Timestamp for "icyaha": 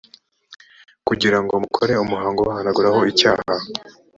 3.11-3.51